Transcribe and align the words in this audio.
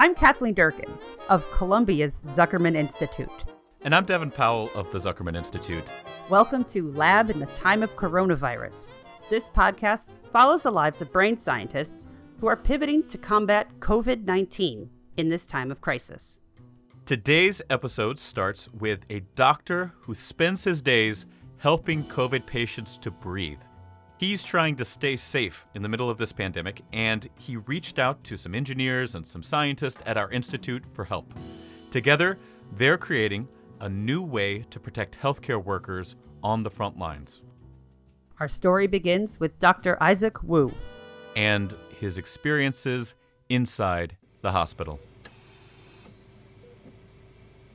I'm 0.00 0.14
Kathleen 0.14 0.54
Durkin 0.54 0.96
of 1.28 1.50
Columbia's 1.50 2.14
Zuckerman 2.14 2.76
Institute. 2.76 3.28
And 3.82 3.92
I'm 3.92 4.04
Devin 4.04 4.30
Powell 4.30 4.70
of 4.76 4.88
the 4.92 4.98
Zuckerman 4.98 5.36
Institute. 5.36 5.90
Welcome 6.28 6.62
to 6.66 6.92
Lab 6.92 7.30
in 7.30 7.40
the 7.40 7.46
Time 7.46 7.82
of 7.82 7.96
Coronavirus. 7.96 8.92
This 9.28 9.48
podcast 9.48 10.14
follows 10.32 10.62
the 10.62 10.70
lives 10.70 11.02
of 11.02 11.12
brain 11.12 11.36
scientists 11.36 12.06
who 12.38 12.46
are 12.46 12.54
pivoting 12.54 13.08
to 13.08 13.18
combat 13.18 13.66
COVID 13.80 14.24
19 14.24 14.88
in 15.16 15.28
this 15.30 15.46
time 15.46 15.72
of 15.72 15.80
crisis. 15.80 16.38
Today's 17.04 17.60
episode 17.68 18.20
starts 18.20 18.68
with 18.72 19.00
a 19.10 19.18
doctor 19.34 19.94
who 20.02 20.14
spends 20.14 20.62
his 20.62 20.80
days 20.80 21.26
helping 21.56 22.04
COVID 22.04 22.46
patients 22.46 22.98
to 22.98 23.10
breathe. 23.10 23.58
He's 24.18 24.44
trying 24.44 24.74
to 24.76 24.84
stay 24.84 25.14
safe 25.14 25.64
in 25.76 25.82
the 25.82 25.88
middle 25.88 26.10
of 26.10 26.18
this 26.18 26.32
pandemic, 26.32 26.82
and 26.92 27.28
he 27.36 27.56
reached 27.56 28.00
out 28.00 28.24
to 28.24 28.36
some 28.36 28.52
engineers 28.52 29.14
and 29.14 29.24
some 29.24 29.44
scientists 29.44 30.02
at 30.06 30.16
our 30.16 30.28
institute 30.32 30.82
for 30.92 31.04
help. 31.04 31.32
Together, 31.92 32.36
they're 32.76 32.98
creating 32.98 33.46
a 33.80 33.88
new 33.88 34.20
way 34.20 34.64
to 34.70 34.80
protect 34.80 35.20
healthcare 35.20 35.62
workers 35.62 36.16
on 36.42 36.64
the 36.64 36.70
front 36.70 36.98
lines. 36.98 37.42
Our 38.40 38.48
story 38.48 38.88
begins 38.88 39.38
with 39.38 39.56
Dr. 39.60 39.96
Isaac 40.02 40.42
Wu 40.42 40.74
and 41.36 41.76
his 42.00 42.18
experiences 42.18 43.14
inside 43.48 44.16
the 44.42 44.50
hospital. 44.50 44.98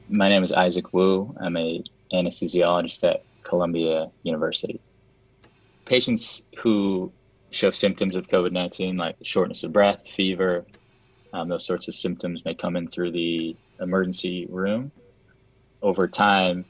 My 0.10 0.28
name 0.28 0.44
is 0.44 0.52
Isaac 0.52 0.94
Wu. 0.94 1.34
I'm 1.40 1.56
a 1.56 1.82
anesthesiologist 2.12 3.10
at 3.10 3.24
Columbia 3.44 4.12
University 4.24 4.82
patients 5.86 6.44
who 6.58 7.12
show 7.52 7.72
symptoms 7.72 8.16
of 8.16 8.28
COVID 8.28 8.52
19, 8.52 8.98
like 8.98 9.16
shortness 9.22 9.64
of 9.64 9.74
breath, 9.74 10.08
fever, 10.08 10.66
um, 11.34 11.50
those 11.50 11.66
sorts 11.66 11.88
of 11.88 11.96
symptoms 11.96 12.46
may 12.46 12.54
come 12.54 12.76
in 12.76 12.88
through 12.88 13.12
the 13.12 13.56
emergency 13.80 14.46
room. 14.50 14.92
Over 15.82 16.08
time, 16.08 16.66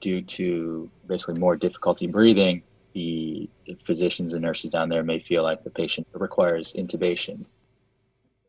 due 0.00 0.22
to 0.22 0.90
basically 1.06 1.40
more 1.40 1.56
difficulty 1.56 2.06
breathing, 2.06 2.62
the 2.92 3.48
physicians 3.82 4.34
and 4.34 4.42
nurses 4.42 4.70
down 4.70 4.88
there 4.88 5.02
may 5.02 5.18
feel 5.18 5.42
like 5.42 5.64
the 5.64 5.70
patient 5.70 6.06
requires 6.12 6.72
intubation. 6.74 7.44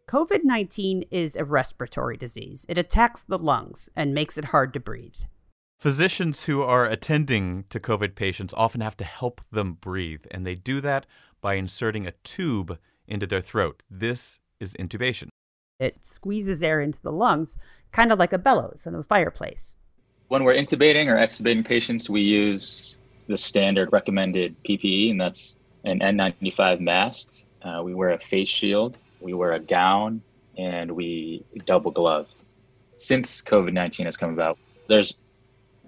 COVID 0.07 0.43
19 0.43 1.05
is 1.09 1.35
a 1.35 1.43
respiratory 1.43 2.15
disease. 2.15 2.65
It 2.69 2.77
attacks 2.77 3.23
the 3.23 3.39
lungs 3.39 3.89
and 3.95 4.13
makes 4.13 4.37
it 4.37 4.45
hard 4.45 4.71
to 4.73 4.79
breathe. 4.79 5.15
Physicians 5.85 6.45
who 6.45 6.63
are 6.63 6.85
attending 6.85 7.65
to 7.69 7.79
COVID 7.79 8.15
patients 8.15 8.55
often 8.57 8.81
have 8.81 8.97
to 8.97 9.03
help 9.03 9.39
them 9.51 9.73
breathe, 9.73 10.25
and 10.31 10.43
they 10.43 10.55
do 10.55 10.81
that 10.81 11.05
by 11.41 11.53
inserting 11.53 12.07
a 12.07 12.13
tube 12.23 12.79
into 13.07 13.27
their 13.27 13.39
throat. 13.39 13.83
This 13.87 14.39
is 14.59 14.73
intubation. 14.79 15.27
It 15.79 16.03
squeezes 16.03 16.63
air 16.63 16.81
into 16.81 16.99
the 17.03 17.11
lungs, 17.11 17.59
kind 17.91 18.11
of 18.11 18.17
like 18.17 18.33
a 18.33 18.39
bellows 18.39 18.87
in 18.87 18.95
a 18.95 19.03
fireplace. 19.03 19.75
When 20.29 20.43
we're 20.43 20.55
intubating 20.55 21.05
or 21.05 21.17
extubating 21.17 21.63
patients, 21.63 22.09
we 22.09 22.21
use 22.21 22.97
the 23.27 23.37
standard 23.37 23.93
recommended 23.93 24.55
PPE, 24.63 25.11
and 25.11 25.21
that's 25.21 25.59
an 25.83 25.99
N95 25.99 26.79
mask. 26.79 27.31
Uh, 27.61 27.83
we 27.83 27.93
wear 27.93 28.09
a 28.09 28.17
face 28.17 28.49
shield, 28.49 28.97
we 29.21 29.35
wear 29.35 29.51
a 29.51 29.59
gown, 29.59 30.23
and 30.57 30.89
we 30.89 31.45
double 31.67 31.91
glove. 31.91 32.27
Since 32.97 33.43
COVID 33.43 33.71
19 33.71 34.07
has 34.07 34.17
come 34.17 34.33
about, 34.33 34.57
there's 34.87 35.19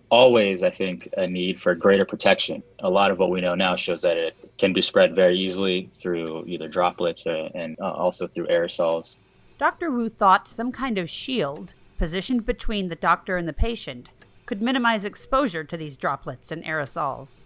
always, 0.09 0.63
I 0.63 0.69
think, 0.69 1.09
a 1.17 1.27
need 1.27 1.59
for 1.59 1.75
greater 1.75 2.05
protection. 2.05 2.63
A 2.79 2.89
lot 2.89 3.11
of 3.11 3.19
what 3.19 3.29
we 3.29 3.41
know 3.41 3.55
now 3.55 3.75
shows 3.75 4.01
that 4.01 4.17
it 4.17 4.35
can 4.57 4.73
be 4.73 4.81
spread 4.81 5.15
very 5.15 5.37
easily 5.37 5.89
through 5.93 6.45
either 6.47 6.67
droplets 6.67 7.27
or, 7.27 7.49
and 7.53 7.77
uh, 7.79 7.91
also 7.91 8.27
through 8.27 8.47
aerosols. 8.47 9.17
Dr. 9.57 9.91
Wu 9.91 10.09
thought 10.09 10.47
some 10.47 10.71
kind 10.71 10.97
of 10.97 11.09
shield 11.09 11.73
positioned 11.97 12.45
between 12.45 12.89
the 12.89 12.95
doctor 12.95 13.37
and 13.37 13.47
the 13.47 13.53
patient 13.53 14.09
could 14.45 14.61
minimize 14.61 15.03
exposure 15.03 15.63
to 15.63 15.75
these 15.75 15.97
droplets 15.97 16.51
and 16.51 16.63
aerosols. 16.63 17.43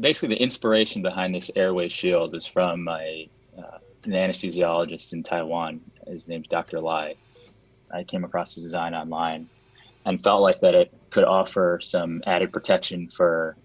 Basically, 0.00 0.34
the 0.34 0.42
inspiration 0.42 1.02
behind 1.02 1.34
this 1.34 1.50
airway 1.56 1.88
shield 1.88 2.34
is 2.34 2.46
from 2.46 2.84
my, 2.84 3.26
uh, 3.56 3.78
an 4.04 4.12
anesthesiologist 4.12 5.12
in 5.14 5.22
Taiwan. 5.22 5.80
His 6.06 6.28
name's 6.28 6.48
Dr. 6.48 6.80
Lai. 6.80 7.14
I 7.90 8.04
came 8.04 8.22
across 8.22 8.54
his 8.54 8.64
design 8.64 8.94
online 8.94 9.48
and 10.04 10.22
felt 10.22 10.42
like 10.42 10.60
that 10.60 10.74
it 10.74 10.92
could 11.10 11.24
offer 11.24 11.78
some 11.82 12.22
added 12.26 12.52
protection 12.52 13.08
for 13.08 13.56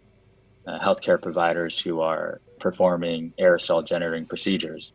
uh, 0.67 0.79
healthcare 0.79 1.21
providers 1.21 1.79
who 1.79 1.99
are 1.99 2.41
performing 2.59 3.33
aerosol 3.39 3.85
generating 3.85 4.25
procedures. 4.25 4.93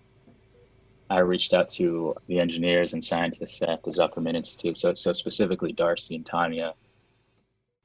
I 1.11 1.21
reached 1.21 1.55
out 1.55 1.71
to 1.71 2.15
the 2.27 2.39
engineers 2.39 2.93
and 2.93 3.03
scientists 3.03 3.63
at 3.63 3.83
the 3.83 3.91
Zuckerman 3.91 4.35
Institute, 4.35 4.77
so, 4.77 4.95
so 4.95 5.13
specifically 5.13 5.73
Darcy 5.73 6.17
and 6.17 6.27
Tanya. 6.27 6.75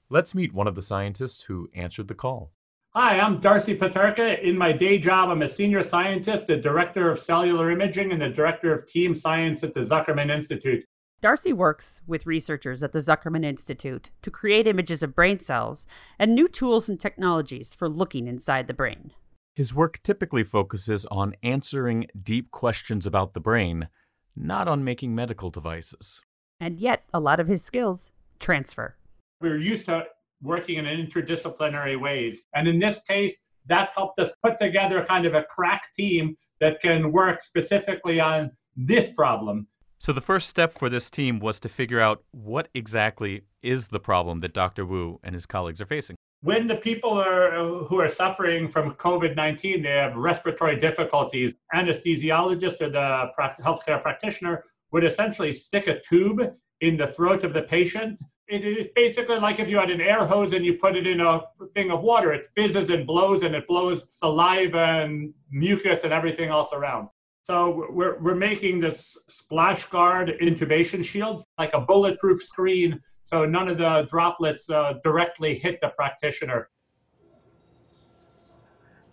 Let's 0.09 0.35
meet 0.35 0.53
one 0.53 0.67
of 0.67 0.75
the 0.75 0.81
scientists 0.81 1.43
who 1.43 1.69
answered 1.73 2.07
the 2.07 2.15
call. 2.15 2.51
Hi, 2.95 3.19
I'm 3.19 3.39
Darcy 3.39 3.75
Peterka. 3.75 4.41
In 4.43 4.55
my 4.57 4.71
day 4.71 4.99
job, 4.99 5.29
I'm 5.29 5.41
a 5.41 5.49
senior 5.49 5.81
scientist, 5.81 6.47
the 6.47 6.57
director 6.57 7.09
of 7.09 7.17
cellular 7.17 7.71
imaging, 7.71 8.11
and 8.11 8.21
the 8.21 8.29
director 8.29 8.71
of 8.71 8.85
team 8.85 9.15
science 9.15 9.63
at 9.63 9.73
the 9.73 9.79
Zuckerman 9.79 10.29
Institute. 10.29 10.85
Darcy 11.23 11.53
works 11.53 12.01
with 12.05 12.25
researchers 12.25 12.83
at 12.83 12.91
the 12.91 12.99
Zuckerman 12.99 13.45
Institute 13.45 14.09
to 14.23 14.29
create 14.29 14.67
images 14.67 15.01
of 15.01 15.15
brain 15.15 15.39
cells 15.39 15.87
and 16.19 16.35
new 16.35 16.49
tools 16.49 16.89
and 16.89 16.99
technologies 16.99 17.73
for 17.73 17.87
looking 17.87 18.27
inside 18.27 18.67
the 18.67 18.73
brain. 18.73 19.13
His 19.55 19.73
work 19.73 20.03
typically 20.03 20.43
focuses 20.43 21.05
on 21.05 21.35
answering 21.41 22.07
deep 22.21 22.51
questions 22.51 23.05
about 23.05 23.33
the 23.33 23.39
brain, 23.39 23.87
not 24.35 24.67
on 24.67 24.83
making 24.83 25.15
medical 25.15 25.49
devices. 25.49 26.19
And 26.59 26.77
yet, 26.77 27.05
a 27.13 27.21
lot 27.21 27.39
of 27.39 27.47
his 27.47 27.63
skills 27.63 28.11
transfer. 28.41 28.97
We're 29.39 29.55
used 29.55 29.85
to 29.85 30.07
working 30.41 30.75
in 30.75 30.85
an 30.85 31.07
interdisciplinary 31.07 31.97
ways. 31.97 32.41
And 32.53 32.67
in 32.67 32.79
this 32.79 32.99
case, 33.07 33.37
that's 33.65 33.95
helped 33.95 34.19
us 34.19 34.31
put 34.43 34.57
together 34.57 35.01
kind 35.05 35.25
of 35.25 35.35
a 35.35 35.43
crack 35.43 35.83
team 35.95 36.35
that 36.59 36.81
can 36.81 37.13
work 37.13 37.41
specifically 37.41 38.19
on 38.19 38.51
this 38.75 39.09
problem 39.15 39.67
so 40.03 40.11
the 40.11 40.19
first 40.19 40.49
step 40.49 40.77
for 40.77 40.89
this 40.89 41.09
team 41.09 41.39
was 41.39 41.61
to 41.61 41.69
figure 41.69 42.01
out 42.01 42.25
what 42.31 42.67
exactly 42.73 43.43
is 43.61 43.87
the 43.87 44.01
problem 44.01 44.41
that 44.41 44.53
Dr. 44.53 44.85
Wu 44.85 45.17
and 45.23 45.33
his 45.33 45.45
colleagues 45.45 45.79
are 45.79 45.85
facing. 45.85 46.17
When 46.41 46.67
the 46.67 46.75
people 46.75 47.11
are, 47.11 47.55
uh, 47.55 47.85
who 47.85 48.01
are 48.01 48.09
suffering 48.09 48.67
from 48.67 48.95
COVID 48.95 49.37
19, 49.37 49.81
they 49.81 49.91
have 49.91 50.17
respiratory 50.17 50.77
difficulties, 50.77 51.53
anesthesiologist 51.73 52.81
or 52.81 52.89
the 52.89 53.29
healthcare 53.63 54.01
practitioner 54.01 54.65
would 54.91 55.05
essentially 55.05 55.53
stick 55.53 55.87
a 55.87 56.01
tube 56.01 56.53
in 56.81 56.97
the 56.97 57.07
throat 57.07 57.45
of 57.45 57.53
the 57.53 57.61
patient. 57.61 58.19
It 58.49 58.65
is 58.65 58.87
basically 58.93 59.39
like 59.39 59.61
if 59.61 59.69
you 59.69 59.77
had 59.77 59.89
an 59.89 60.01
air 60.01 60.25
hose 60.25 60.51
and 60.51 60.65
you 60.65 60.73
put 60.73 60.97
it 60.97 61.07
in 61.07 61.21
a 61.21 61.43
thing 61.75 61.91
of 61.91 62.01
water, 62.01 62.33
it 62.33 62.45
fizzes 62.57 62.89
and 62.89 63.07
blows 63.07 63.43
and 63.43 63.55
it 63.55 63.69
blows 63.69 64.09
saliva 64.11 64.83
and 64.83 65.33
mucus 65.49 66.03
and 66.03 66.11
everything 66.11 66.49
else 66.49 66.73
around. 66.73 67.07
So 67.43 67.87
we're, 67.89 68.17
we're 68.19 68.35
making 68.35 68.79
this 68.79 69.17
splash 69.27 69.85
guard 69.87 70.31
intubation 70.41 71.03
shield, 71.03 71.43
like 71.57 71.73
a 71.73 71.81
bulletproof 71.81 72.41
screen, 72.41 73.01
so 73.23 73.45
none 73.45 73.67
of 73.67 73.77
the 73.77 74.07
droplets 74.09 74.69
uh, 74.69 74.93
directly 75.03 75.59
hit 75.59 75.79
the 75.81 75.89
practitioner. 75.89 76.69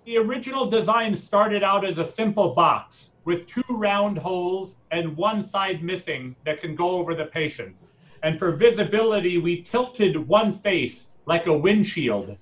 The 0.05 0.19
original 0.19 0.67
design 0.67 1.17
started 1.17 1.65
out 1.65 1.85
as 1.85 1.99
a 1.99 2.05
simple 2.05 2.55
box 2.55 3.15
with 3.25 3.49
two 3.49 3.65
round 3.69 4.17
holes 4.17 4.77
and 4.93 5.17
one 5.17 5.47
side 5.49 5.83
missing 5.83 6.37
that 6.47 6.61
can 6.61 6.77
go 6.77 6.91
over 6.91 7.17
the 7.17 7.27
patient. 7.27 7.75
And 8.23 8.39
for 8.39 8.53
visibility, 8.53 9.39
we 9.39 9.63
tilted 9.63 10.17
one 10.17 10.53
face 10.53 11.09
like 11.27 11.47
a 11.47 11.57
windshield. 11.57 12.37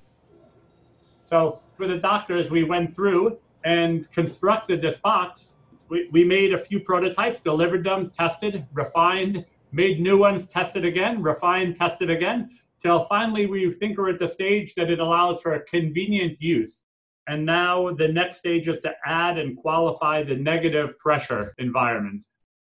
So 1.25 1.61
for 1.79 1.87
the 1.87 1.97
doctors, 1.97 2.51
we 2.51 2.63
went 2.63 2.95
through 2.95 3.39
and 3.65 4.11
constructed 4.13 4.83
this 4.83 4.99
box 4.99 5.57
we, 5.89 6.09
we 6.13 6.25
made 6.25 6.53
a 6.53 6.59
few 6.59 6.81
prototypes, 6.81 7.41
delivered 7.41 7.85
them, 7.85 8.11
tested, 8.11 8.67
refined, 8.73 9.45
made 9.73 10.01
new 10.01 10.19
ones, 10.19 10.47
tested 10.47 10.85
again, 10.85 11.23
refined, 11.23 11.77
tested 11.77 12.11
again, 12.11 12.51
till 12.83 13.05
finally 13.05 13.47
we 13.47 13.73
think 13.75 13.99
we're 13.99 14.11
at 14.11 14.19
the 14.19 14.29
stage 14.29 14.75
that 14.75 14.91
it 14.91 15.01
allows 15.01 15.43
for 15.43 15.55
a 15.55 15.63
convenient 15.63 16.41
use. 16.41 16.83
And 17.27 17.45
now 17.45 17.93
the 17.93 18.09
next 18.09 18.39
stage 18.39 18.69
is 18.69 18.81
to 18.81 18.93
add 19.05 19.39
and 19.39 19.57
qualify 19.57 20.23
the 20.23 20.37
negative 20.37 20.99
pressure 20.99 21.55
environment. 21.59 22.25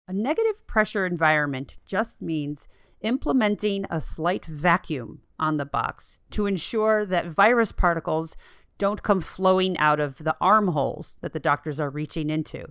A 0.08 0.12
negative 0.12 0.66
pressure 0.66 1.06
environment 1.06 1.76
just 1.86 2.20
means 2.20 2.68
implementing 3.00 3.86
a 3.90 4.00
slight 4.00 4.44
vacuum 4.44 5.22
on 5.38 5.56
the 5.56 5.64
box 5.64 6.18
to 6.30 6.46
ensure 6.46 7.06
that 7.06 7.26
virus 7.26 7.72
particles 7.72 8.36
don't 8.78 9.02
come 9.02 9.20
flowing 9.20 9.76
out 9.78 10.00
of 10.00 10.18
the 10.18 10.36
armholes 10.40 11.16
that 11.20 11.32
the 11.32 11.40
doctors 11.40 11.80
are 11.80 11.90
reaching 11.90 12.30
into. 12.30 12.66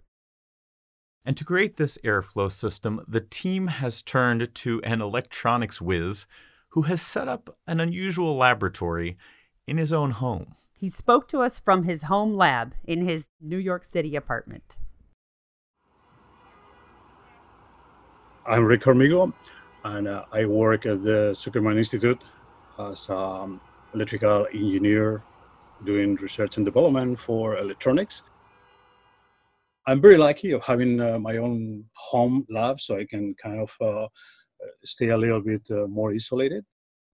And 1.23 1.37
to 1.37 1.45
create 1.45 1.77
this 1.77 1.99
airflow 2.03 2.51
system, 2.51 3.05
the 3.07 3.19
team 3.19 3.67
has 3.67 4.01
turned 4.01 4.53
to 4.55 4.81
an 4.83 5.01
electronics 5.01 5.79
whiz 5.79 6.25
who 6.69 6.83
has 6.83 7.01
set 7.01 7.27
up 7.27 7.55
an 7.67 7.79
unusual 7.79 8.35
laboratory 8.35 9.17
in 9.67 9.77
his 9.77 9.93
own 9.93 10.11
home. 10.11 10.55
He 10.73 10.89
spoke 10.89 11.27
to 11.27 11.41
us 11.41 11.59
from 11.59 11.83
his 11.83 12.03
home 12.03 12.33
lab 12.33 12.73
in 12.83 13.03
his 13.03 13.29
New 13.39 13.57
York 13.57 13.83
City 13.83 14.15
apartment. 14.15 14.77
I'm 18.47 18.65
Rick 18.65 18.81
Hormigo, 18.81 19.31
and 19.83 20.07
uh, 20.07 20.25
I 20.31 20.45
work 20.45 20.87
at 20.87 21.03
the 21.03 21.33
Zuckerman 21.33 21.77
Institute 21.77 22.19
as 22.79 23.09
an 23.09 23.15
um, 23.15 23.61
electrical 23.93 24.47
engineer 24.51 25.21
doing 25.85 26.15
research 26.15 26.57
and 26.57 26.65
development 26.65 27.19
for 27.19 27.57
electronics. 27.57 28.23
I'm 29.87 30.01
very 30.01 30.17
lucky 30.17 30.51
of 30.51 30.63
having 30.63 30.99
uh, 30.99 31.19
my 31.19 31.37
own 31.37 31.85
home 31.95 32.45
lab, 32.49 32.79
so 32.79 32.97
I 32.97 33.05
can 33.05 33.33
kind 33.41 33.59
of 33.59 33.75
uh, 33.81 34.07
stay 34.83 35.09
a 35.09 35.17
little 35.17 35.41
bit 35.41 35.61
uh, 35.71 35.87
more 35.87 36.11
isolated. 36.11 36.63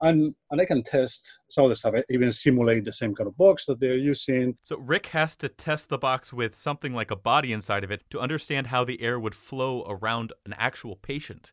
And, 0.01 0.35
and 0.51 0.61
I 0.61 0.65
can 0.65 0.83
test 0.83 1.39
some 1.49 1.63
of 1.63 1.69
the 1.69 1.75
stuff, 1.75 1.95
I 1.95 2.03
even 2.11 2.31
simulate 2.31 2.85
the 2.85 2.93
same 2.93 3.15
kind 3.15 3.27
of 3.27 3.35
box 3.35 3.65
that 3.65 3.79
they're 3.79 3.97
using. 3.97 4.55
So 4.61 4.77
Rick 4.77 5.07
has 5.07 5.35
to 5.37 5.49
test 5.49 5.89
the 5.89 5.97
box 5.97 6.31
with 6.31 6.55
something 6.55 6.93
like 6.93 7.09
a 7.09 7.15
body 7.15 7.51
inside 7.51 7.83
of 7.83 7.89
it 7.89 8.03
to 8.11 8.19
understand 8.19 8.67
how 8.67 8.83
the 8.83 9.01
air 9.01 9.19
would 9.19 9.33
flow 9.33 9.83
around 9.87 10.33
an 10.45 10.53
actual 10.57 10.97
patient. 10.97 11.51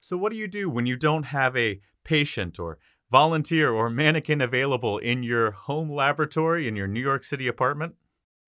So, 0.00 0.16
what 0.16 0.30
do 0.30 0.38
you 0.38 0.46
do 0.46 0.70
when 0.70 0.86
you 0.86 0.96
don't 0.96 1.24
have 1.24 1.56
a 1.56 1.80
patient 2.04 2.60
or 2.60 2.78
volunteer 3.10 3.72
or 3.72 3.90
mannequin 3.90 4.40
available 4.40 4.98
in 4.98 5.24
your 5.24 5.50
home 5.50 5.90
laboratory 5.90 6.68
in 6.68 6.76
your 6.76 6.86
New 6.86 7.00
York 7.00 7.24
City 7.24 7.48
apartment? 7.48 7.94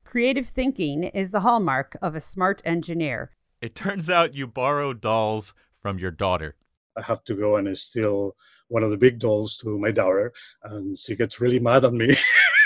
Creative 0.05 0.47
thinking 0.47 1.05
is 1.05 1.33
the 1.33 1.41
hallmark 1.41 1.97
of 2.03 2.15
a 2.15 2.21
smart 2.21 2.61
engineer. 2.65 3.31
It 3.61 3.75
turns 3.75 4.09
out 4.09 4.35
you 4.35 4.47
borrow 4.47 4.93
dolls 4.93 5.53
from 5.81 5.99
your 5.99 6.11
daughter. 6.11 6.57
I 6.97 7.03
have 7.03 7.23
to 7.25 7.35
go 7.35 7.57
and 7.57 7.79
steal 7.79 8.35
one 8.69 8.83
of 8.83 8.91
the 8.91 8.97
big 8.97 9.19
dolls 9.19 9.57
to 9.59 9.79
my 9.79 9.91
daughter, 9.91 10.33
and 10.63 10.97
she 10.97 11.17
gets 11.17 11.41
really 11.41 11.59
mad 11.59 11.85
at 11.85 11.93
me. 11.93 12.17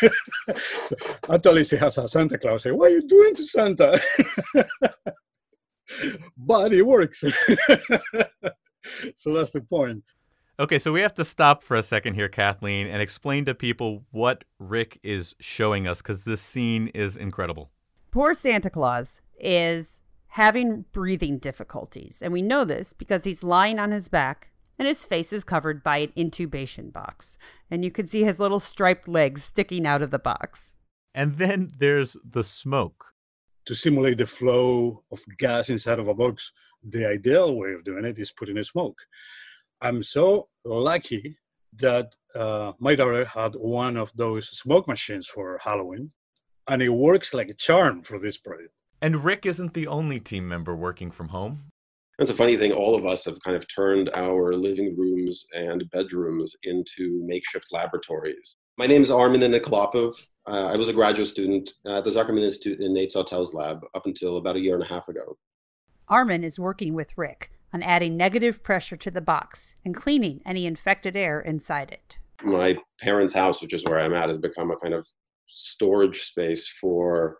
Actually, 1.31 1.65
she 1.65 1.77
has 1.77 1.99
a 1.99 2.09
Santa 2.09 2.39
Claus. 2.39 2.63
Say, 2.63 2.71
what 2.71 2.91
are 2.91 2.95
you 2.95 3.09
doing 3.09 3.35
to 3.35 3.45
Santa? 3.45 4.01
but 6.37 6.73
it 6.73 6.83
works. 6.83 7.21
so 9.15 9.33
that's 9.33 9.53
the 9.53 9.61
point. 9.69 10.05
Okay, 10.61 10.79
so 10.79 10.93
we 10.93 11.01
have 11.01 11.15
to 11.15 11.25
stop 11.25 11.65
for 11.65 11.77
a 11.77 11.83
second 11.83 12.15
here, 12.15 12.29
Kathleen, 12.29 12.87
and 12.87 13.03
explain 13.03 13.45
to 13.47 13.55
people 13.57 14.05
what 14.13 14.45
Rick 14.61 15.01
is 15.03 15.35
showing 15.41 15.89
us 15.89 16.01
because 16.01 16.23
this 16.23 16.41
scene 16.41 16.89
is 16.95 17.17
incredible. 17.17 17.73
Poor 18.13 18.35
Santa 18.35 18.71
Claus 18.71 19.21
is 19.41 20.03
having 20.29 20.85
breathing 20.93 21.39
difficulties, 21.39 22.23
and 22.23 22.33
we 22.33 22.41
know 22.41 22.65
this 22.65 22.93
because 22.93 23.25
he's 23.25 23.43
lying 23.43 23.81
on 23.81 23.91
his 23.91 24.07
back 24.07 24.53
and 24.79 24.87
his 24.87 25.05
face 25.05 25.33
is 25.33 25.43
covered 25.43 25.83
by 25.83 25.99
an 25.99 26.13
intubation 26.17 26.93
box. 26.93 27.37
And 27.69 27.85
you 27.85 27.91
can 27.91 28.07
see 28.07 28.23
his 28.23 28.39
little 28.39 28.61
striped 28.61 29.09
legs 29.09 29.43
sticking 29.43 29.87
out 29.87 30.03
of 30.03 30.13
the 30.13 30.19
box. 30.21 30.75
And 31.15 31.37
then 31.37 31.71
there's 31.79 32.17
the 32.29 32.45
smoke. 32.45 33.13
To 33.67 33.75
simulate 33.75 34.19
the 34.19 34.27
flow 34.27 35.03
of 35.11 35.21
gas 35.39 35.69
inside 35.69 35.99
of 35.99 36.07
a 36.07 36.15
box, 36.15 36.53
the 36.83 37.09
ideal 37.09 37.57
way 37.57 37.73
of 37.73 37.85
doing 37.85 38.05
it 38.05 38.19
is 38.19 38.31
putting 38.31 38.59
a 38.59 38.65
smoke. 38.65 38.99
I'm 39.85 40.03
so 40.03 40.47
lucky 40.65 41.37
that 41.77 42.17
uh, 42.35 42.73
my 42.79 42.95
daughter 42.95 43.27
had 43.27 43.53
one 43.55 43.99
of 43.99 44.11
those 44.15 44.49
smoke 44.49 44.89
machines 44.89 45.29
for 45.29 45.61
Halloween, 45.63 46.11
and 46.67 46.81
it 46.81 46.89
works 46.89 47.35
like 47.35 47.51
a 47.51 47.55
charm 47.55 48.03
for 48.03 48.19
this 48.19 48.39
project. 48.39 48.73
And 49.03 49.23
Rick 49.23 49.45
isn't 49.45 49.75
the 49.75 49.87
only 49.87 50.19
team 50.19 50.49
member 50.49 50.75
working 50.75 51.11
from 51.11 51.29
home. 51.29 51.65
That's 52.19 52.31
a 52.31 52.35
funny 52.35 52.57
thing. 52.57 52.73
All 52.73 52.95
of 52.95 53.05
us 53.05 53.27
have 53.27 53.37
kind 53.45 53.59
of 53.59 53.67
turned 53.69 54.09
our 54.15 54.55
living 54.55 54.97
rooms 54.97 55.45
and 55.53 55.85
bedrooms 55.91 56.57
into 56.63 57.23
makeshift 57.27 57.67
laboratories. 57.71 58.55
My 58.79 58.87
name 58.87 59.03
is 59.03 59.11
Armen 59.11 59.43
Enikolopov. 59.43 60.15
Uh, 60.49 60.69
I 60.73 60.77
was 60.77 60.89
a 60.89 60.95
graduate 60.95 61.29
student 61.29 61.71
at 61.85 62.05
the 62.05 62.11
Zuckerman 62.11 62.43
Institute 62.43 62.81
in 62.81 62.95
Nate 62.95 63.13
Sawtell's 63.13 63.53
lab 63.53 63.83
up 63.95 64.07
until 64.07 64.39
about 64.39 64.57
a 64.57 64.61
year 64.61 64.77
and 64.77 64.83
a 64.83 64.87
half 64.89 65.09
ago. 65.09 65.37
Armen 66.09 66.43
is 66.43 66.59
working 66.59 66.95
with 66.95 67.13
Rick 67.19 67.51
on 67.75 67.83
adding 67.83 68.17
negative 68.17 68.63
pressure 68.63 68.97
to 68.97 69.11
the 69.11 69.21
box 69.21 69.75
and 69.85 69.97
cleaning 69.97 70.41
any 70.47 70.65
infected 70.65 71.17
air 71.17 71.41
inside 71.41 71.91
it. 71.91 72.17
My 72.45 72.77
parents' 73.01 73.35
house, 73.35 73.61
which 73.61 73.75
is 73.75 73.85
where 73.85 73.99
I'm 73.99 74.15
at, 74.15 74.29
has 74.29 74.39
become 74.39 74.71
a 74.71 74.77
kind 74.77 74.95
of 74.95 75.07
storage 75.49 76.23
space 76.23 76.73
for 76.81 77.37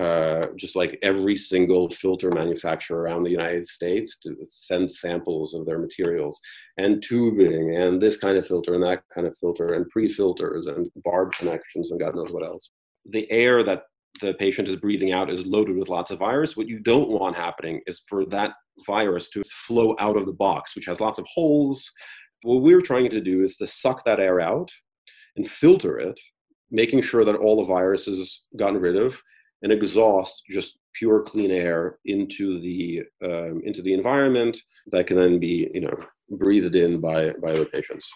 uh, 0.00 0.46
just 0.56 0.76
like 0.76 0.98
every 1.02 1.36
single 1.36 1.90
filter 1.90 2.30
manufacturer 2.30 3.02
around 3.02 3.24
the 3.24 3.30
United 3.30 3.66
States 3.66 4.16
to 4.18 4.34
send 4.48 4.90
samples 4.90 5.52
of 5.52 5.66
their 5.66 5.78
materials 5.78 6.40
and 6.78 7.02
tubing 7.02 7.76
and 7.76 8.00
this 8.00 8.16
kind 8.16 8.38
of 8.38 8.46
filter 8.46 8.74
and 8.74 8.82
that 8.82 9.02
kind 9.14 9.26
of 9.26 9.36
filter 9.38 9.74
and 9.74 9.88
pre-filters 9.90 10.66
and 10.66 10.90
barb 11.04 11.32
connections 11.32 11.90
and 11.90 12.00
God 12.00 12.14
knows 12.14 12.32
what 12.32 12.44
else. 12.44 12.70
The 13.04 13.30
air 13.30 13.62
that 13.64 13.82
the 14.20 14.34
patient 14.34 14.68
is 14.68 14.76
breathing 14.76 15.12
out 15.12 15.30
is 15.30 15.46
loaded 15.46 15.76
with 15.76 15.88
lots 15.88 16.10
of 16.10 16.20
virus. 16.20 16.56
What 16.56 16.68
you 16.68 16.78
don't 16.78 17.10
want 17.10 17.36
happening 17.36 17.80
is 17.86 18.02
for 18.08 18.24
that 18.26 18.52
virus 18.86 19.28
to 19.30 19.42
flow 19.44 19.94
out 19.98 20.16
of 20.16 20.26
the 20.26 20.32
box, 20.32 20.74
which 20.74 20.86
has 20.86 21.00
lots 21.00 21.18
of 21.18 21.26
holes. 21.32 21.90
What 22.42 22.62
we're 22.62 22.80
trying 22.80 23.10
to 23.10 23.20
do 23.20 23.42
is 23.42 23.56
to 23.56 23.66
suck 23.66 24.04
that 24.04 24.20
air 24.20 24.40
out 24.40 24.70
and 25.36 25.48
filter 25.48 25.98
it, 25.98 26.18
making 26.70 27.02
sure 27.02 27.24
that 27.24 27.36
all 27.36 27.56
the 27.56 27.66
virus 27.66 28.08
is 28.08 28.42
gotten 28.56 28.80
rid 28.80 28.96
of, 28.96 29.20
and 29.62 29.72
exhaust 29.72 30.42
just 30.50 30.78
pure 30.94 31.22
clean 31.22 31.50
air 31.50 31.98
into 32.04 32.60
the 32.60 33.02
um, 33.24 33.62
into 33.64 33.82
the 33.82 33.94
environment 33.94 34.58
that 34.90 35.06
can 35.06 35.16
then 35.16 35.38
be 35.38 35.70
you 35.72 35.80
know 35.80 35.96
breathed 36.30 36.74
in 36.74 37.00
by 37.00 37.32
by 37.42 37.52
the 37.52 37.66
patients. 37.66 38.08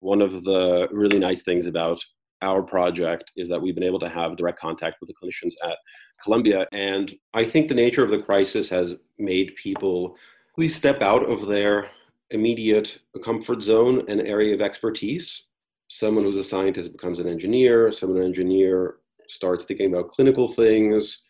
One 0.00 0.20
of 0.20 0.42
the 0.44 0.88
really 0.90 1.18
nice 1.18 1.42
things 1.42 1.66
about 1.66 2.02
our 2.42 2.62
project 2.62 3.32
is 3.36 3.48
that 3.48 3.60
we've 3.60 3.74
been 3.74 3.84
able 3.84 4.00
to 4.00 4.08
have 4.08 4.36
direct 4.36 4.58
contact 4.58 4.96
with 5.00 5.08
the 5.08 5.14
clinicians 5.14 5.54
at 5.64 5.78
Columbia. 6.22 6.66
And 6.72 7.12
I 7.34 7.44
think 7.44 7.68
the 7.68 7.74
nature 7.74 8.04
of 8.04 8.10
the 8.10 8.18
crisis 8.18 8.68
has 8.70 8.96
made 9.18 9.54
people 9.56 10.16
please 10.54 10.76
step 10.76 11.00
out 11.00 11.28
of 11.30 11.46
their 11.46 11.88
immediate 12.30 12.98
comfort 13.24 13.62
zone 13.62 14.04
and 14.08 14.20
area 14.20 14.54
of 14.54 14.60
expertise. 14.60 15.44
Someone 15.88 16.24
who's 16.24 16.36
a 16.36 16.44
scientist 16.44 16.92
becomes 16.92 17.18
an 17.18 17.28
engineer, 17.28 17.92
someone 17.92 18.18
an 18.18 18.26
engineer 18.26 18.96
starts 19.28 19.64
thinking 19.64 19.92
about 19.92 20.10
clinical 20.10 20.48
things. 20.48 21.22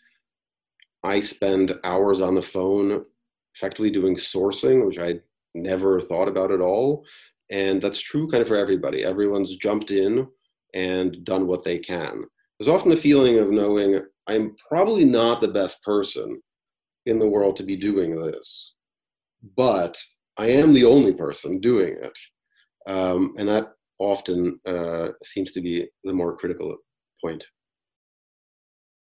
I 1.05 1.21
spend 1.21 1.79
hours 1.85 2.21
on 2.21 2.35
the 2.35 2.43
phone 2.43 3.05
effectively 3.55 3.91
doing 3.91 4.17
sourcing, 4.17 4.87
which 4.87 4.99
I 4.99 5.21
never 5.55 6.01
thought 6.01 6.29
about 6.29 6.51
at 6.51 6.61
all. 6.61 7.05
And 7.51 7.83
that's 7.83 8.01
true 8.01 8.31
kind 8.31 8.41
of 8.41 8.49
for 8.49 8.57
everybody. 8.57 9.05
Everyone's 9.05 9.57
jumped 9.57 9.91
in 9.91 10.27
and 10.75 11.25
done 11.25 11.47
what 11.47 11.65
they 11.65 11.79
can. 11.79 12.25
There's 12.59 12.69
often 12.69 12.91
the 12.91 12.97
feeling 12.97 13.39
of 13.39 13.51
knowing 13.51 13.99
I'm 14.29 14.57
probably 14.69 15.05
not 15.05 15.41
the 15.41 15.49
best 15.49 15.83
person 15.83 16.41
in 17.07 17.19
the 17.19 17.29
world 17.29 17.57
to 17.57 17.63
be 17.65 17.77
doing 17.77 18.17
this, 18.17 18.75
but 19.57 19.99
I 20.37 20.49
am 20.49 20.73
the 20.73 20.85
only 20.85 21.13
person 21.13 21.61
doing 21.61 21.97
it. 22.01 22.19
Um, 22.87 23.35
and 23.39 23.49
that 23.49 23.73
often 23.99 24.59
uh, 24.67 25.09
seems 25.23 25.53
to 25.53 25.61
be 25.61 25.89
the 26.05 26.13
more 26.13 26.37
critical 26.37 26.77
point. 27.23 27.45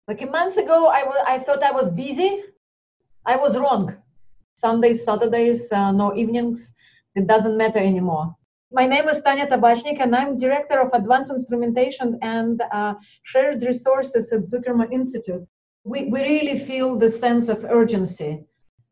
Like 0.08 0.22
a 0.22 0.26
month 0.26 0.58
ago, 0.58 0.88
I, 0.88 1.02
w- 1.02 1.24
I 1.28 1.40
thought 1.40 1.64
I 1.64 1.72
was 1.72 1.92
busy. 1.92 2.44
I 3.26 3.36
was 3.36 3.58
wrong. 3.58 3.96
Sundays, 4.56 5.06
Saturdays, 5.06 5.72
uh, 5.72 5.92
no 5.92 6.16
evenings, 6.16 6.74
it 7.16 7.28
doesn't 7.28 7.58
matter 7.58 7.80
anymore. 7.80 8.36
My 8.72 8.86
name 8.86 9.10
is 9.10 9.20
Tanya 9.22 9.48
Tabachnik, 9.48 10.00
and 10.00 10.16
I'm 10.16 10.38
Director 10.38 10.80
of 10.80 10.94
Advanced 10.94 11.32
Instrumentation 11.32 12.20
and 12.22 12.62
uh, 12.72 12.94
Shared 13.24 13.64
Resources 13.64 14.32
at 14.32 14.42
Zuckerman 14.42 14.94
Institute. 14.94 15.44
We, 15.86 16.06
we 16.06 16.22
really 16.22 16.60
feel 16.60 16.96
the 16.96 17.10
sense 17.10 17.50
of 17.50 17.66
urgency. 17.66 18.44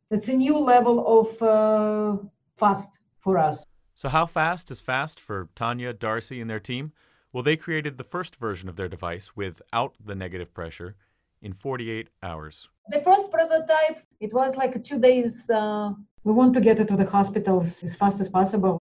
It's 0.10 0.30
a 0.30 0.34
new 0.34 0.58
level 0.58 1.20
of 1.20 1.42
uh, 1.44 2.18
fast 2.56 2.98
for 3.20 3.38
us. 3.38 3.68
So, 3.94 4.10
how 4.10 4.26
fast 4.26 4.72
is 4.72 4.82
fast 4.82 5.20
for 5.20 5.50
Tanya, 5.54 5.94
Darcy, 5.94 6.42
and 6.42 6.50
their 6.50 6.60
team? 6.60 6.92
Well, 7.32 7.44
they 7.44 7.56
created 7.56 8.00
the 8.00 8.04
first 8.04 8.38
version 8.38 8.70
of 8.70 8.78
their 8.78 8.88
device 8.88 9.36
without 9.36 9.94
the 10.04 10.16
negative 10.16 10.56
pressure 10.56 10.96
in 11.40 11.54
48 11.54 12.10
hours. 12.24 12.68
The 12.90 13.02
first 13.02 13.30
prototype, 13.30 14.02
it 14.20 14.34
was 14.34 14.56
like 14.56 14.84
two 14.84 14.98
days. 14.98 15.48
Uh, 15.48 15.92
we 16.24 16.34
want 16.34 16.56
to 16.56 16.62
get 16.62 16.80
it 16.80 16.88
to 16.88 16.98
the 16.98 17.06
hospitals 17.06 17.84
as 17.84 17.96
fast 17.96 18.20
as 18.20 18.30
possible. 18.30 18.82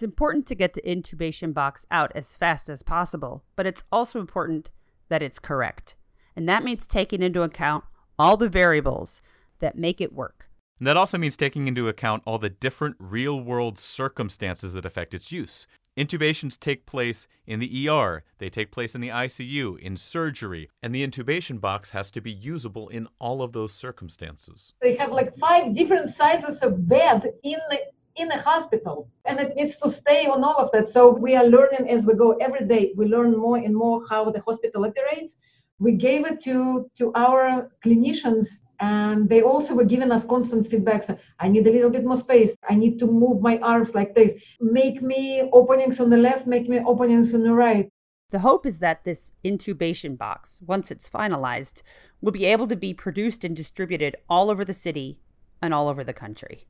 It's 0.00 0.04
important 0.06 0.46
to 0.46 0.54
get 0.54 0.72
the 0.72 0.80
intubation 0.80 1.52
box 1.52 1.84
out 1.90 2.10
as 2.14 2.34
fast 2.34 2.70
as 2.70 2.82
possible, 2.82 3.44
but 3.54 3.66
it's 3.66 3.84
also 3.92 4.18
important 4.18 4.70
that 5.10 5.22
it's 5.22 5.38
correct. 5.38 5.94
And 6.34 6.48
that 6.48 6.64
means 6.64 6.86
taking 6.86 7.20
into 7.20 7.42
account 7.42 7.84
all 8.18 8.38
the 8.38 8.48
variables 8.48 9.20
that 9.58 9.76
make 9.76 10.00
it 10.00 10.14
work. 10.14 10.48
And 10.78 10.86
that 10.86 10.96
also 10.96 11.18
means 11.18 11.36
taking 11.36 11.68
into 11.68 11.86
account 11.86 12.22
all 12.24 12.38
the 12.38 12.48
different 12.48 12.96
real 12.98 13.42
world 13.42 13.78
circumstances 13.78 14.72
that 14.72 14.86
affect 14.86 15.12
its 15.12 15.30
use. 15.30 15.66
Intubations 15.98 16.58
take 16.58 16.86
place 16.86 17.26
in 17.46 17.60
the 17.60 17.86
ER, 17.86 18.24
they 18.38 18.48
take 18.48 18.70
place 18.70 18.94
in 18.94 19.02
the 19.02 19.08
ICU, 19.08 19.78
in 19.80 19.98
surgery, 19.98 20.70
and 20.82 20.94
the 20.94 21.06
intubation 21.06 21.60
box 21.60 21.90
has 21.90 22.10
to 22.12 22.22
be 22.22 22.32
usable 22.32 22.88
in 22.88 23.06
all 23.18 23.42
of 23.42 23.52
those 23.52 23.74
circumstances. 23.74 24.72
They 24.80 24.96
have 24.96 25.12
like 25.12 25.36
five 25.36 25.74
different 25.74 26.08
sizes 26.08 26.62
of 26.62 26.88
bed 26.88 27.34
in 27.42 27.58
the 27.68 27.80
in 28.16 28.30
a 28.30 28.40
hospital. 28.40 29.08
And 29.24 29.38
it 29.40 29.54
needs 29.56 29.76
to 29.78 29.88
stay 29.88 30.26
on 30.26 30.44
all 30.44 30.56
of 30.56 30.70
that. 30.72 30.88
So 30.88 31.10
we 31.10 31.36
are 31.36 31.44
learning 31.44 31.88
as 31.88 32.06
we 32.06 32.14
go 32.14 32.32
every 32.32 32.66
day. 32.66 32.92
We 32.96 33.06
learn 33.06 33.36
more 33.36 33.56
and 33.56 33.74
more 33.74 34.04
how 34.08 34.30
the 34.30 34.40
hospital 34.40 34.84
operates. 34.84 35.36
We 35.78 35.92
gave 35.92 36.26
it 36.26 36.40
to 36.42 36.90
to 36.98 37.12
our 37.14 37.70
clinicians 37.84 38.46
and 38.80 39.28
they 39.28 39.42
also 39.42 39.74
were 39.74 39.84
giving 39.84 40.10
us 40.10 40.24
constant 40.24 40.66
feedback 40.70 41.04
so 41.04 41.16
i 41.38 41.48
need 41.48 41.66
a 41.66 41.70
little 41.70 41.90
bit 41.90 42.04
more 42.04 42.16
space. 42.16 42.56
I 42.68 42.74
need 42.74 42.98
to 43.00 43.06
move 43.06 43.42
my 43.42 43.58
arms 43.58 43.94
like 43.94 44.14
this. 44.14 44.34
Make 44.60 45.02
me 45.02 45.48
openings 45.52 46.00
on 46.00 46.10
the 46.10 46.16
left 46.16 46.46
make 46.46 46.68
me 46.68 46.80
openings 46.86 47.34
on 47.34 47.42
the 47.42 47.52
right. 47.52 47.88
The 48.30 48.40
hope 48.40 48.64
is 48.64 48.78
that 48.78 49.04
this 49.04 49.30
intubation 49.44 50.16
box 50.16 50.60
once 50.66 50.90
it's 50.90 51.08
finalized 51.08 51.82
will 52.20 52.32
be 52.32 52.46
able 52.46 52.68
to 52.68 52.76
be 52.76 52.94
produced 52.94 53.44
and 53.44 53.56
distributed 53.56 54.16
all 54.28 54.50
over 54.50 54.64
the 54.64 54.72
city 54.86 55.20
and 55.60 55.74
all 55.74 55.88
over 55.88 56.04
the 56.04 56.12
country 56.12 56.66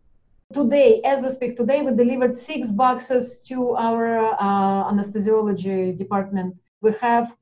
today 0.53 1.01
as 1.05 1.21
we 1.23 1.31
speak 1.31 1.57
today 1.57 1.83
we 1.83 1.95
delivered 1.95 2.37
six 2.37 2.71
boxes 2.71 3.39
to 3.39 3.75
our 3.77 4.19
uh, 4.35 4.91
anesthesiology 4.91 5.97
department 5.97 6.57
we 6.81 6.93
have 7.01 7.37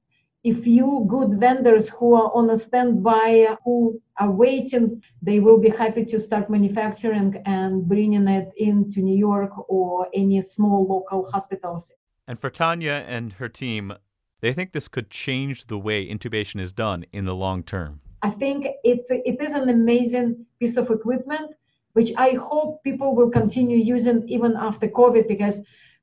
a 0.44 0.52
few 0.52 1.04
good 1.08 1.38
vendors 1.38 1.88
who 1.88 2.14
are 2.14 2.30
on 2.34 2.48
a 2.50 2.56
standby, 2.56 3.56
who 3.64 4.00
are 4.18 4.30
waiting, 4.30 5.02
they 5.20 5.40
will 5.40 5.58
be 5.58 5.68
happy 5.68 6.04
to 6.04 6.20
start 6.20 6.48
manufacturing 6.48 7.42
and 7.44 7.86
bringing 7.88 8.26
it 8.28 8.52
into 8.56 9.00
New 9.00 9.16
York 9.16 9.50
or 9.68 10.08
any 10.14 10.42
small 10.42 10.86
local 10.86 11.28
hospitals. 11.30 11.92
And 12.26 12.38
for 12.38 12.50
Tanya 12.50 13.04
and 13.06 13.32
her 13.34 13.48
team, 13.48 13.92
they 14.40 14.52
think 14.52 14.72
this 14.72 14.86
could 14.86 15.10
change 15.10 15.66
the 15.66 15.78
way 15.78 16.06
intubation 16.06 16.60
is 16.60 16.72
done 16.72 17.04
in 17.12 17.24
the 17.24 17.34
long 17.34 17.62
term. 17.62 18.00
I 18.22 18.30
think 18.30 18.66
it's 18.84 19.10
it 19.10 19.40
is 19.40 19.54
an 19.54 19.68
amazing 19.68 20.44
piece 20.58 20.76
of 20.76 20.90
equipment, 20.90 21.52
which 21.98 22.12
I 22.16 22.30
hope 22.34 22.84
people 22.84 23.16
will 23.16 23.28
continue 23.28 23.76
using 23.76 24.18
even 24.28 24.54
after 24.56 24.86
COVID, 24.86 25.26
because 25.26 25.56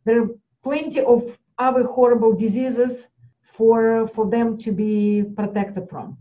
there 0.03 0.23
are 0.23 0.29
plenty 0.61 0.99
of 0.99 1.37
other 1.57 1.85
horrible 1.85 2.33
diseases 2.35 3.07
for 3.53 4.05
for 4.09 4.29
them 4.29 4.57
to 4.57 4.73
be 4.73 5.23
protected 5.39 5.89
from. 5.89 6.17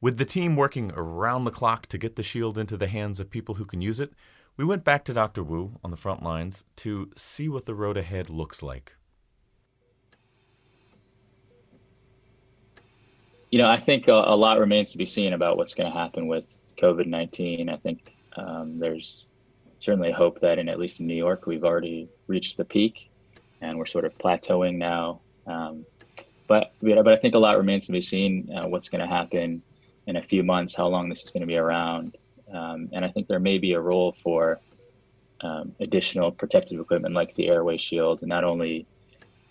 With 0.00 0.18
the 0.18 0.24
team 0.24 0.54
working 0.54 0.92
around 0.94 1.42
the 1.46 1.56
clock 1.60 1.88
to 1.88 1.98
get 1.98 2.14
the 2.14 2.22
shield 2.22 2.56
into 2.58 2.76
the 2.76 2.86
hands 2.86 3.18
of 3.18 3.28
people 3.28 3.56
who 3.56 3.64
can 3.64 3.80
use 3.82 3.98
it, 3.98 4.12
we 4.56 4.64
went 4.64 4.84
back 4.84 5.04
to 5.06 5.12
Dr. 5.12 5.42
Wu 5.42 5.80
on 5.82 5.90
the 5.90 6.02
front 6.04 6.22
lines 6.22 6.62
to 6.76 7.10
see 7.16 7.48
what 7.48 7.66
the 7.66 7.74
road 7.74 7.96
ahead 7.96 8.30
looks 8.30 8.62
like. 8.62 8.94
You 13.50 13.58
know, 13.58 13.68
I 13.68 13.78
think 13.78 14.06
a, 14.06 14.12
a 14.34 14.36
lot 14.36 14.60
remains 14.60 14.92
to 14.92 14.98
be 14.98 15.06
seen 15.06 15.32
about 15.32 15.56
what's 15.56 15.74
going 15.74 15.90
to 15.90 15.98
happen 15.98 16.28
with 16.28 16.46
COVID 16.80 17.06
19. 17.06 17.68
I 17.68 17.76
think 17.76 18.14
um, 18.36 18.78
there's 18.78 19.28
certainly 19.78 20.12
hope 20.12 20.40
that, 20.40 20.58
in 20.58 20.68
at 20.68 20.78
least 20.78 21.00
in 21.00 21.06
New 21.06 21.14
York, 21.14 21.46
we've 21.46 21.64
already 21.64 22.08
reached 22.26 22.56
the 22.56 22.64
peak 22.64 23.10
and 23.60 23.78
we're 23.78 23.86
sort 23.86 24.04
of 24.04 24.16
plateauing 24.18 24.76
now. 24.76 25.20
Um, 25.46 25.84
but 26.46 26.72
but 26.82 27.08
I 27.08 27.16
think 27.16 27.34
a 27.34 27.38
lot 27.38 27.56
remains 27.56 27.86
to 27.86 27.92
be 27.92 28.00
seen. 28.00 28.50
Uh, 28.54 28.68
what's 28.68 28.88
going 28.88 29.00
to 29.00 29.06
happen 29.06 29.62
in 30.06 30.16
a 30.16 30.22
few 30.22 30.42
months? 30.42 30.74
How 30.74 30.88
long 30.88 31.08
this 31.08 31.22
is 31.24 31.30
going 31.30 31.42
to 31.42 31.46
be 31.46 31.56
around? 31.56 32.16
Um, 32.52 32.88
and 32.92 33.04
I 33.04 33.08
think 33.08 33.28
there 33.28 33.38
may 33.38 33.58
be 33.58 33.72
a 33.72 33.80
role 33.80 34.12
for 34.12 34.58
um, 35.42 35.74
additional 35.80 36.30
protective 36.30 36.80
equipment 36.80 37.14
like 37.14 37.34
the 37.34 37.48
airway 37.48 37.76
shield, 37.76 38.26
not 38.26 38.44
only 38.44 38.86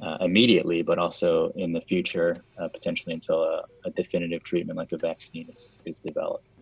uh, 0.02 0.18
immediately, 0.22 0.82
but 0.82 0.98
also 0.98 1.52
in 1.56 1.72
the 1.74 1.82
future, 1.82 2.36
uh, 2.58 2.68
potentially 2.68 3.14
until 3.14 3.44
a, 3.44 3.64
a, 3.86 3.90
definitive 3.92 4.44
treatment 4.44 4.78
like 4.78 4.92
a 4.92 4.98
vaccine 4.98 5.48
is, 5.54 5.80
is 5.86 6.00
developed. 6.00 6.60